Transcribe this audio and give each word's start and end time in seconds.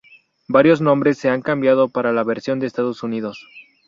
Varios 0.47 0.81
nombres 0.81 1.19
se 1.19 1.29
han 1.29 1.43
cambiado 1.43 1.87
para 1.87 2.11
la 2.11 2.23
versión 2.23 2.59
de 2.59 2.65
Estados 2.65 3.03
Unidos. 3.03 3.45